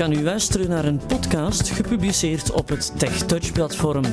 kan 0.00 0.12
u 0.12 0.22
luisteren 0.22 0.68
naar 0.68 0.84
een 0.84 1.00
podcast 1.06 1.70
gepubliceerd 1.70 2.50
op 2.50 2.68
het 2.68 2.92
TechTouch-platform. 2.98 4.04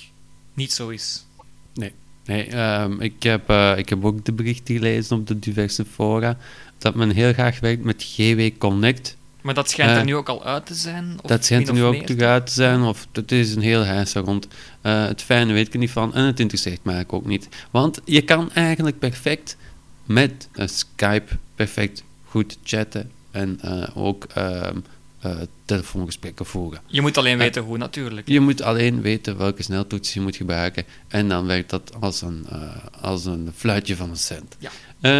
niet 0.54 0.72
zo 0.72 0.88
is. 0.88 1.26
Nee. 1.74 1.92
Nee, 2.24 2.58
um, 2.80 3.00
ik, 3.00 3.22
heb, 3.22 3.50
uh, 3.50 3.72
ik 3.76 3.88
heb 3.88 4.04
ook 4.04 4.24
de 4.24 4.32
berichten 4.32 4.74
gelezen 4.74 5.16
op 5.16 5.26
de 5.26 5.38
diverse 5.38 5.84
fora 5.84 6.36
dat 6.78 6.94
men 6.94 7.10
heel 7.10 7.32
graag 7.32 7.60
werkt 7.60 7.84
met 7.84 8.02
GW 8.02 8.48
Connect. 8.58 9.16
Maar 9.40 9.54
dat 9.54 9.70
schijnt 9.70 9.90
uh, 9.90 9.96
er 9.96 10.04
nu 10.04 10.16
ook 10.16 10.28
al 10.28 10.44
uit 10.44 10.66
te 10.66 10.74
zijn? 10.74 11.18
Of 11.22 11.30
dat 11.30 11.44
schijnt 11.44 11.68
er 11.68 11.74
nu 11.74 11.82
ook 11.82 12.06
terug 12.06 12.22
uit 12.22 12.46
te 12.46 12.52
zijn, 12.52 12.82
of 12.82 13.06
het 13.12 13.32
is 13.32 13.54
een 13.54 13.62
heel 13.62 13.84
huis 13.84 14.12
rond. 14.12 14.48
Uh, 14.82 15.06
het 15.06 15.22
fijne 15.22 15.52
weet 15.52 15.66
ik 15.66 15.72
er 15.72 15.78
niet 15.78 15.90
van 15.90 16.14
en 16.14 16.24
het 16.24 16.40
interesseert 16.40 16.84
mij 16.84 17.04
ook 17.06 17.26
niet. 17.26 17.48
Want 17.70 18.00
je 18.04 18.22
kan 18.22 18.52
eigenlijk 18.52 18.98
perfect 18.98 19.56
met 20.04 20.48
Skype 20.54 21.38
perfect 21.54 22.02
goed 22.24 22.58
chatten 22.64 23.10
en 23.30 23.60
ook 23.94 24.26
um, 24.38 24.84
uh, 25.26 25.36
telefoongesprekken 25.64 26.46
voeren. 26.46 26.80
Je 26.86 27.00
moet 27.00 27.16
alleen 27.16 27.38
weten 27.38 27.62
hoe 27.62 27.78
natuurlijk. 27.78 28.28
Je 28.28 28.40
moet 28.40 28.62
alleen 28.62 29.00
weten 29.00 29.38
welke 29.38 29.62
sneltoets 29.62 30.14
je 30.14 30.20
moet 30.20 30.36
gebruiken 30.36 30.84
en 31.08 31.28
dan 31.28 31.46
werkt 31.46 31.70
dat 31.70 31.92
als 32.00 32.22
een, 32.22 32.46
uh, 32.52 32.76
als 33.00 33.24
een 33.24 33.52
fluitje 33.56 33.96
van 33.96 34.10
een 34.10 34.16
cent. 34.16 34.56
Ja. 34.58 34.70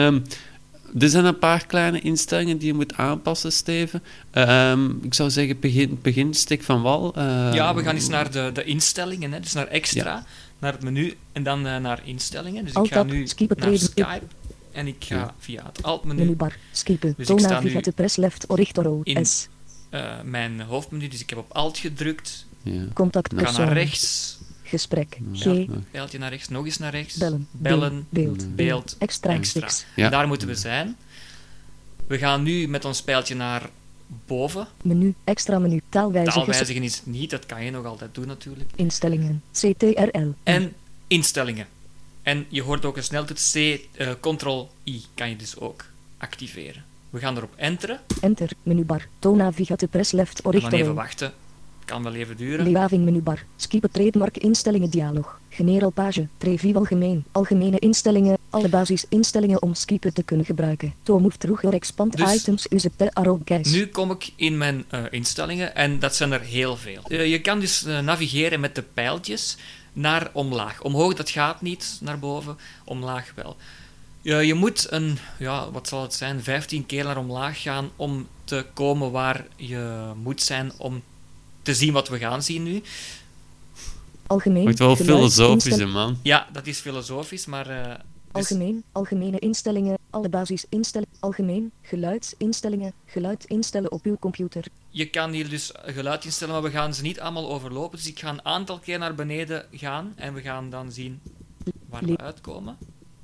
Um, 0.06 0.23
er 0.98 1.08
zijn 1.08 1.25
een 1.25 1.39
paar 1.39 1.67
kleine 1.67 2.00
instellingen 2.00 2.58
die 2.58 2.67
je 2.67 2.75
moet 2.75 2.95
aanpassen, 2.95 3.53
Steven. 3.53 4.03
Um, 4.33 4.98
ik 5.03 5.14
zou 5.14 5.30
zeggen, 5.30 5.61
begin, 5.61 5.98
begin 6.03 6.34
stik 6.34 6.62
van 6.62 6.83
wal. 6.83 7.19
Uh, 7.19 7.50
ja, 7.53 7.75
we 7.75 7.83
gaan 7.83 7.95
eens 7.95 8.08
naar 8.08 8.30
de, 8.30 8.50
de 8.53 8.64
instellingen, 8.64 9.33
hè, 9.33 9.41
dus 9.41 9.53
naar 9.53 9.67
extra, 9.67 10.05
ja. 10.05 10.25
naar 10.58 10.73
het 10.73 10.83
menu 10.83 11.14
en 11.33 11.42
dan 11.42 11.67
uh, 11.67 11.77
naar 11.77 12.00
instellingen. 12.05 12.64
Dus 12.64 12.75
Alt 12.75 12.86
ik 12.86 12.92
ga 12.92 13.03
nu 13.03 13.19
naar 13.19 13.78
Skype 13.78 14.20
en 14.73 14.86
ik 14.86 14.97
ga 14.98 15.14
ja. 15.14 15.34
via 15.39 15.64
het 15.67 15.83
alt-menu. 15.83 16.20
Menubar, 16.20 16.56
skippen, 16.73 17.14
dus 17.17 17.28
ik 17.28 17.39
sta 17.39 17.61
nu 17.61 17.80
press 17.95 18.17
left, 18.17 18.50
orichtoro, 18.50 19.00
in 19.03 19.27
S. 19.27 19.48
Uh, 19.95 20.21
mijn 20.23 20.61
hoofdmenu, 20.61 21.09
dus 21.09 21.21
ik 21.21 21.31
heb 21.31 21.39
op 21.39 21.53
alt 21.53 21.79
gedrukt. 21.79 22.47
Ja. 22.62 22.85
Contact 22.93 23.35
ga 23.37 23.59
naar 23.59 23.73
rechts. 23.73 24.39
Gesprek. 24.62 25.19
Ja, 25.33 25.55
G. 25.55 25.67
Pijltje 25.91 26.19
naar 26.19 26.31
rechts, 26.31 26.48
nog 26.48 26.65
eens 26.65 26.79
naar 26.79 26.91
rechts. 26.91 27.17
Bellen. 27.17 27.48
Bellen. 27.51 28.07
Beeld. 28.09 28.57
Beeld. 28.57 28.97
Extra. 28.98 29.33
extra. 29.33 29.69
Ja. 29.97 30.09
Daar 30.09 30.27
moeten 30.27 30.48
we 30.48 30.55
zijn. 30.55 30.97
We 32.07 32.19
gaan 32.19 32.43
nu 32.43 32.69
met 32.69 32.85
ons 32.85 33.03
pijltje 33.03 33.35
naar 33.35 33.70
boven. 34.27 34.67
Menu. 34.83 35.15
Extra 35.25 35.59
menu. 35.59 35.81
Taalwijzigen. 35.89 36.41
Taalwijzigen 36.41 36.83
is 36.83 36.97
het 36.97 37.07
niet, 37.07 37.31
dat 37.31 37.47
kan 37.47 37.65
je 37.65 37.70
nog 37.70 37.85
altijd 37.85 38.15
doen 38.15 38.27
natuurlijk. 38.27 38.70
Instellingen. 38.75 39.43
CTRL. 39.53 40.35
En 40.43 40.73
instellingen. 41.07 41.67
En 42.23 42.47
je 42.48 42.63
hoort 42.63 42.85
ook 42.85 42.97
een 42.97 43.03
sneltoets 43.03 43.53
C, 43.53 43.57
uh, 43.57 44.11
Ctrl-I 44.20 45.03
kan 45.15 45.29
je 45.29 45.37
dus 45.37 45.59
ook 45.59 45.85
activeren. 46.19 46.85
We 47.12 47.18
gaan 47.18 47.36
erop 47.36 47.52
enteren. 47.56 48.00
Enter, 48.20 48.50
menubar, 48.62 49.06
toonnavigate 49.18 49.86
press 49.86 50.12
left 50.12 50.44
orichtering. 50.44 50.70
Dan 50.70 50.80
even 50.80 50.94
wachten. 50.94 51.32
Kan 51.84 52.02
wel 52.02 52.14
even 52.14 52.36
duren. 52.36 52.72
Leaving 52.72 53.05
menubar, 53.05 53.44
skip 53.56 53.88
trademark 53.92 54.38
instellingen 54.38 54.91
dialog. 54.91 55.38
General 55.48 55.90
page, 55.90 56.27
preview 56.38 56.77
algemeen, 56.77 57.24
algemene 57.33 57.78
instellingen, 57.78 58.38
alle 58.50 58.68
basisinstellingen 58.68 59.62
om 59.62 59.74
skippen 59.74 60.14
te 60.14 60.22
kunnen 60.22 60.46
gebruiken. 60.46 60.94
To 61.02 61.18
move 61.18 61.38
through 61.38 61.62
your 61.62 61.77
expand 61.77 62.16
dus, 62.16 62.34
items 62.34 62.66
use 62.70 62.90
the 62.96 63.14
arrow 63.14 63.40
keys. 63.44 63.72
Nu 63.72 63.86
kom 63.86 64.10
ik 64.10 64.33
in 64.36 64.58
mijn 64.58 64.84
uh, 64.90 65.05
instellingen 65.11 65.74
en 65.74 65.98
dat 65.98 66.14
zijn 66.14 66.33
er 66.33 66.40
heel 66.40 66.77
veel. 66.77 67.02
Uh, 67.08 67.27
je 67.27 67.40
kan 67.40 67.61
dus 67.61 67.86
uh, 67.86 67.98
navigeren 67.98 68.61
met 68.61 68.74
de 68.74 68.83
pijltjes 68.83 69.56
naar 69.92 70.30
omlaag. 70.33 70.83
Omhoog 70.83 71.14
dat 71.14 71.30
gaat 71.30 71.62
niet, 71.62 71.98
naar 72.01 72.18
boven, 72.18 72.56
omlaag 72.84 73.33
wel. 73.34 73.56
Ja, 74.22 74.38
je 74.38 74.55
moet 74.55 74.86
een, 74.90 75.18
ja, 75.38 75.70
wat 75.70 75.88
zal 75.88 76.02
het 76.02 76.14
zijn, 76.14 76.42
15 76.42 76.86
keer 76.86 77.05
naar 77.05 77.16
omlaag 77.16 77.62
gaan 77.62 77.90
om 77.96 78.28
te 78.44 78.66
komen 78.72 79.10
waar 79.10 79.46
je 79.56 80.12
moet 80.22 80.42
zijn 80.42 80.72
om 80.77 81.02
te 81.62 81.74
zien 81.74 81.92
wat 81.92 82.08
we 82.08 82.18
gaan 82.18 82.42
zien 82.42 82.62
nu. 82.62 82.83
Algemeen. 84.27 84.62
Wordt 84.62 84.78
wel 84.78 84.96
filosofisch, 84.96 85.77
hè, 85.77 85.86
man. 85.86 86.18
Ja, 86.22 86.48
dat 86.52 86.66
is 86.66 86.78
filosofisch, 86.78 87.46
maar. 87.46 87.70
Uh, 87.70 87.84
dus... 87.84 87.94
Algemeen, 88.33 88.83
algemene 88.92 89.38
instellingen, 89.38 89.98
alle 90.10 90.28
basisinstellingen, 90.28 91.14
algemeen, 91.20 91.72
geluidsinstellingen, 91.83 92.92
geluid 93.06 93.44
instellen 93.44 93.92
op 93.92 94.04
uw 94.04 94.16
computer. 94.16 94.64
Je 94.90 95.06
kan 95.06 95.30
hier 95.30 95.48
dus 95.48 95.72
geluid 95.84 96.24
instellen, 96.24 96.54
maar 96.54 96.62
we 96.62 96.70
gaan 96.70 96.94
ze 96.94 97.02
niet 97.02 97.20
allemaal 97.20 97.50
overlopen. 97.50 97.98
Dus 97.98 98.08
ik 98.08 98.18
ga 98.18 98.28
een 98.28 98.44
aantal 98.44 98.78
keer 98.78 98.98
naar 98.98 99.14
beneden 99.14 99.66
gaan 99.72 100.12
en 100.16 100.34
we 100.34 100.40
gaan 100.40 100.70
dan 100.70 100.92
zien 100.92 101.20
waar 101.89 102.04
we 102.04 102.16
uitkomen. 102.16 102.77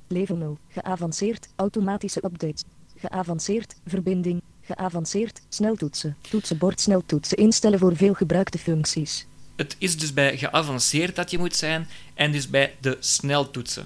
Level 0.09 0.35
0. 0.35 0.57
Geavanceerd. 0.67 1.47
Automatische 1.55 2.25
updates. 2.25 2.63
Geavanceerd. 2.97 3.75
Verbinding. 3.85 4.41
Geavanceerd. 4.61 5.41
Sneltoetsen. 5.49 6.17
Toetsenbord 6.29 6.81
sneltoetsen 6.81 7.37
instellen 7.37 7.79
voor 7.79 7.95
veel 7.95 8.13
gebruikte 8.13 8.57
functies. 8.57 9.25
Het 9.55 9.75
is 9.77 9.97
dus 9.97 10.13
bij 10.13 10.37
geavanceerd 10.37 11.15
dat 11.15 11.31
je 11.31 11.37
moet 11.37 11.55
zijn 11.55 11.87
en 12.13 12.31
dus 12.31 12.49
bij 12.49 12.75
de 12.79 12.97
sneltoetsen. 12.99 13.85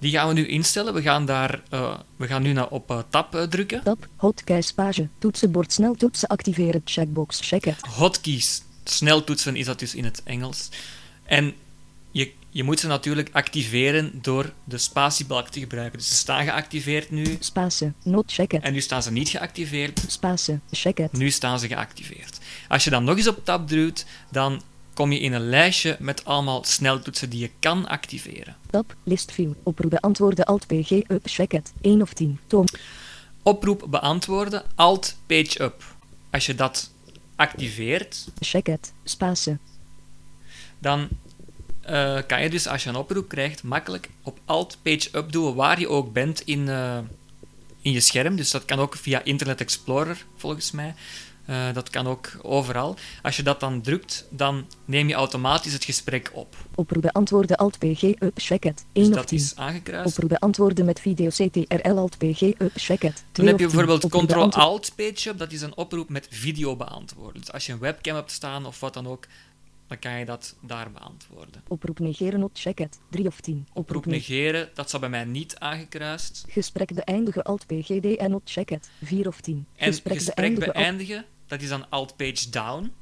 Die 0.00 0.10
gaan 0.12 0.28
we 0.28 0.34
nu 0.34 0.46
instellen. 0.46 0.94
We 0.94 1.02
gaan, 1.02 1.26
daar, 1.26 1.62
uh, 1.70 1.98
we 2.16 2.26
gaan 2.26 2.42
nu 2.42 2.52
naar 2.52 2.68
op 2.68 2.90
uh, 2.90 2.98
tab 3.08 3.34
uh, 3.34 3.42
drukken. 3.42 3.82
Tab, 3.82 4.06
hotkeys 4.16 4.72
page, 4.72 5.08
toetsenbord 5.18 5.72
sneltoetsen 5.72 6.28
activeren, 6.28 6.80
checkbox, 6.84 7.40
check 7.40 7.66
it. 7.66 7.80
Hotkeys, 7.80 8.62
sneltoetsen 8.84 9.56
is 9.56 9.66
dat 9.66 9.78
dus 9.78 9.94
in 9.94 10.04
het 10.04 10.22
Engels. 10.24 10.68
En 11.24 11.54
je, 12.10 12.32
je 12.50 12.62
moet 12.62 12.80
ze 12.80 12.86
natuurlijk 12.86 13.28
activeren 13.32 14.18
door 14.22 14.52
de 14.64 14.78
spatiebalk 14.78 15.48
te 15.48 15.60
gebruiken. 15.60 15.98
Dus 15.98 16.08
ze 16.08 16.14
staan 16.14 16.44
geactiveerd 16.44 17.10
nu. 17.10 17.38
Not 18.02 18.38
En 18.38 18.72
nu 18.72 18.80
staan 18.80 19.02
ze 19.02 19.12
niet 19.12 19.28
geactiveerd. 19.28 20.20
Check 20.70 20.98
it. 20.98 21.12
Nu 21.12 21.30
staan 21.30 21.58
ze 21.58 21.66
geactiveerd. 21.66 22.38
Als 22.68 22.84
je 22.84 22.90
dan 22.90 23.04
nog 23.04 23.16
eens 23.16 23.28
op 23.28 23.44
tab 23.44 23.68
drukt, 23.68 24.06
dan 24.30 24.62
kom 24.94 25.12
je 25.12 25.20
in 25.20 25.32
een 25.32 25.48
lijstje 25.48 25.96
met 25.98 26.24
allemaal 26.24 26.64
sneltoetsen 26.64 27.30
die 27.30 27.40
je 27.40 27.50
kan 27.58 27.88
activeren. 27.88 28.56
Tab, 28.70 28.94
list 29.04 29.32
view, 29.32 29.52
oproep 29.62 29.90
beantwoorden, 29.90 30.44
alt 30.44 30.66
pg 30.66 30.90
up, 30.90 31.20
check 31.24 31.52
it, 31.52 31.72
1 31.80 32.02
of 32.02 32.12
10, 32.12 32.38
toon. 32.46 32.68
Oproep 33.42 33.86
beantwoorden, 33.88 34.62
alt 34.74 35.16
page 35.26 35.62
up. 35.62 35.96
Als 36.30 36.46
je 36.46 36.54
dat 36.54 36.90
activeert, 37.36 38.26
check 38.40 38.68
it. 38.68 38.92
Dan 40.78 41.08
uh, 41.90 42.18
kan 42.26 42.42
je 42.42 42.50
dus 42.50 42.66
als 42.66 42.82
je 42.82 42.88
een 42.88 42.96
oproep 42.96 43.28
krijgt 43.28 43.62
makkelijk 43.62 44.08
op 44.22 44.38
alt 44.44 44.78
page 44.82 45.08
up 45.12 45.32
doen 45.32 45.54
waar 45.54 45.80
je 45.80 45.88
ook 45.88 46.12
bent 46.12 46.40
in, 46.40 46.60
uh, 46.60 46.98
in 47.80 47.92
je 47.92 48.00
scherm. 48.00 48.36
Dus 48.36 48.50
dat 48.50 48.64
kan 48.64 48.78
ook 48.78 48.96
via 48.96 49.24
Internet 49.24 49.60
Explorer 49.60 50.24
volgens 50.36 50.70
mij. 50.70 50.94
Uh, 51.50 51.72
dat 51.72 51.90
kan 51.90 52.06
ook 52.06 52.30
overal. 52.42 52.96
Als 53.22 53.36
je 53.36 53.42
dat 53.42 53.60
dan 53.60 53.80
drukt, 53.80 54.26
dan 54.30 54.66
neem 54.84 55.08
je 55.08 55.14
automatisch 55.14 55.72
het 55.72 55.84
gesprek 55.84 56.30
op. 56.32 56.56
Oproep 56.74 57.02
beantwoorden 57.02 57.56
alt 57.56 57.78
pg 57.78 58.02
up 58.02 58.38
it. 58.48 58.62
1 58.62 58.84
dus 58.92 59.08
of 59.08 59.14
dat 59.14 59.26
10. 59.26 59.38
is 59.38 59.56
aangekruist. 59.56 60.06
Oproep 60.06 60.28
beantwoorden 60.28 60.84
met 60.84 61.00
video 61.00 61.28
ctrl 61.28 61.98
alt 61.98 62.18
pg 62.18 62.42
up 62.42 62.76
it. 62.88 63.24
Dan 63.32 63.46
heb 63.46 63.58
je 63.58 63.66
bijvoorbeeld 63.66 64.08
ctrl 64.08 64.48
alt 64.50 64.92
page 64.96 65.28
up. 65.28 65.38
Dat 65.38 65.52
is 65.52 65.62
een 65.62 65.76
oproep 65.76 66.08
met 66.08 66.26
video 66.30 66.76
beantwoorden. 66.76 67.40
Dus 67.40 67.52
als 67.52 67.66
je 67.66 67.72
een 67.72 67.78
webcam 67.78 68.14
hebt 68.14 68.30
staan 68.30 68.66
of 68.66 68.80
wat 68.80 68.94
dan 68.94 69.08
ook, 69.08 69.26
dan 69.90 69.98
kan 69.98 70.18
je 70.18 70.24
dat 70.24 70.56
daar 70.60 70.90
beantwoorden. 70.90 71.62
Oproep 71.68 71.98
negeren 71.98 72.40
not 72.40 72.50
check 72.58 72.80
it. 72.80 73.00
3 73.08 73.26
of 73.26 73.40
10. 73.40 73.66
Oproep, 73.68 73.96
Oproep 73.96 74.06
negeren, 74.06 74.70
dat 74.74 74.88
staat 74.88 75.00
bij 75.00 75.08
mij 75.10 75.24
niet 75.24 75.56
aangekruist. 75.58 76.44
Gesprek 76.48 76.94
beëindigen 76.94 77.42
alt 77.42 77.66
pgd 77.66 78.16
en 78.16 78.30
not 78.30 78.42
check 78.44 78.70
it. 78.70 78.90
4 79.02 79.26
of 79.26 79.40
10. 79.40 79.66
En 79.76 79.86
gesprek, 79.86 80.14
gesprek 80.16 80.36
beëindigen, 80.36 80.72
beëindigen 80.72 81.24
dat 81.46 81.62
is 81.62 81.68
dan 81.68 81.90
alt 81.90 82.16
page 82.16 82.50
down. 82.50 82.92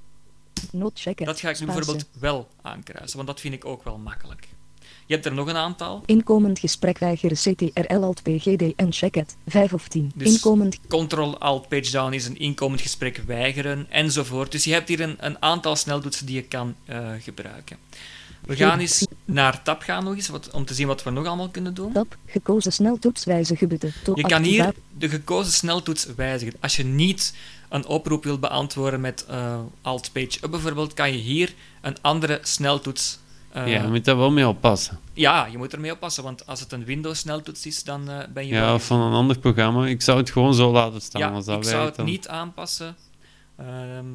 Not 0.72 1.00
check 1.00 1.20
it. 1.20 1.26
Dat 1.26 1.40
ga 1.40 1.50
ik 1.50 1.60
nu 1.60 1.66
bijvoorbeeld 1.66 2.08
wel 2.18 2.48
aankruisen, 2.62 3.16
want 3.16 3.28
dat 3.28 3.40
vind 3.40 3.54
ik 3.54 3.64
ook 3.64 3.82
wel 3.82 3.98
makkelijk. 3.98 4.48
Je 5.08 5.14
hebt 5.14 5.26
er 5.26 5.34
nog 5.34 5.48
een 5.48 5.56
aantal. 5.56 6.02
Inkomend 6.06 6.58
gesprek 6.58 6.98
weigeren 6.98 7.36
CTRL 7.36 8.02
Alt 8.02 8.22
PGD 8.22 8.74
en 8.76 8.92
check 8.92 9.16
it. 9.16 9.36
5 9.46 9.72
of 9.72 9.88
10. 9.88 10.12
Dus 10.14 10.32
inkomend... 10.32 10.78
Ctrl 10.88 11.36
Alt 11.38 11.68
Page 11.68 11.90
Down 11.90 12.12
is 12.12 12.26
een 12.26 12.38
inkomend 12.38 12.80
gesprek 12.80 13.22
weigeren 13.26 13.86
enzovoort. 13.90 14.52
Dus 14.52 14.64
je 14.64 14.72
hebt 14.72 14.88
hier 14.88 15.00
een, 15.00 15.16
een 15.20 15.42
aantal 15.42 15.76
sneltoetsen 15.76 16.26
die 16.26 16.34
je 16.34 16.42
kan 16.42 16.74
uh, 16.88 17.08
gebruiken. 17.20 17.76
We 18.40 18.56
gaan 18.56 18.78
eens 18.78 19.06
naar 19.24 19.62
tab 19.62 19.82
gaan 19.82 20.04
nog 20.04 20.14
eens, 20.14 20.28
wat, 20.28 20.50
om 20.50 20.64
te 20.64 20.74
zien 20.74 20.86
wat 20.86 21.02
we 21.02 21.10
nog 21.10 21.26
allemaal 21.26 21.48
kunnen 21.48 21.74
doen. 21.74 21.92
Tab, 21.92 22.16
gekozen 22.26 22.72
sneltoets 22.72 23.24
wijzigen 23.24 23.68
button. 23.68 23.92
Je 24.14 24.22
kan 24.22 24.42
hier 24.42 24.74
de 24.98 25.08
gekozen 25.08 25.52
sneltoets 25.52 26.06
wijzigen. 26.16 26.54
Als 26.60 26.76
je 26.76 26.84
niet 26.84 27.34
een 27.68 27.86
oproep 27.86 28.24
wilt 28.24 28.40
beantwoorden 28.40 29.00
met 29.00 29.26
uh, 29.30 29.58
Alt 29.82 30.12
Page 30.12 30.38
Up 30.44 30.50
bijvoorbeeld, 30.50 30.94
kan 30.94 31.12
je 31.12 31.18
hier 31.18 31.54
een 31.80 31.96
andere 32.00 32.38
sneltoets 32.42 33.18
Eh, 33.52 33.68
ja, 33.72 33.82
je 33.82 33.88
moet 33.88 34.04
daar 34.04 34.16
wel 34.16 34.30
mee 34.30 34.48
oppassen. 34.48 34.98
ja, 35.12 35.46
je 35.46 35.58
moet 35.58 35.72
ermee 35.72 35.92
oppassen, 35.92 36.22
want 36.22 36.46
als 36.46 36.60
het 36.60 36.72
een 36.72 36.84
Windows-sneltoets 36.84 37.66
is, 37.66 37.84
dan 37.84 38.10
eh, 38.10 38.18
ben 38.32 38.46
je 38.46 38.52
wel 38.54 38.62
Ja, 38.62 38.74
of 38.74 38.86
van 38.86 39.00
een 39.00 39.12
ander 39.12 39.38
programma. 39.38 39.86
Ik 39.86 40.02
zou 40.02 40.18
het 40.18 40.30
gewoon 40.30 40.54
zo 40.54 40.72
laten 40.72 41.00
staan 41.00 41.20
Ja, 41.20 41.30
als 41.30 41.44
dat 41.44 41.56
ik 41.56 41.64
zou 41.70 41.84
het 41.84 41.96
dan. 41.96 42.04
niet 42.06 42.28
aanpassen. 42.28 42.96
Ehm, 43.56 44.06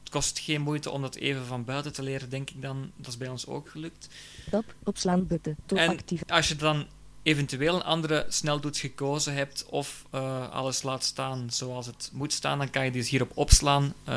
het 0.00 0.10
kost 0.10 0.38
geen 0.38 0.60
moeite 0.60 0.90
om 0.90 1.02
dat 1.02 1.14
even 1.14 1.44
van 1.46 1.64
buiten 1.64 1.92
te 1.92 2.02
leren, 2.02 2.28
denk 2.30 2.50
ik 2.50 2.62
dan. 2.62 2.90
Dat 2.96 3.06
is 3.08 3.16
bij 3.16 3.28
ons 3.28 3.46
ook 3.46 3.68
gelukt. 3.68 4.08
Tab, 4.50 4.64
opslaan 4.84 5.26
button, 5.26 5.56
tot 5.66 5.78
En 5.78 5.88
actief. 5.88 6.22
als 6.28 6.48
je 6.48 6.56
dan 6.56 6.86
eventueel 7.22 7.74
een 7.74 7.82
andere 7.82 8.26
sneltoets 8.28 8.80
gekozen 8.80 9.34
hebt 9.34 9.64
of 9.70 10.04
eh, 10.10 10.48
alles 10.50 10.82
laat 10.82 11.04
staan 11.04 11.46
zoals 11.50 11.86
het 11.86 12.10
moet 12.12 12.32
staan, 12.32 12.58
dan 12.58 12.70
kan 12.70 12.84
je 12.84 12.90
dus 12.90 13.08
hier 13.08 13.22
op 13.22 13.30
opslaan 13.34 13.92
eh, 14.04 14.16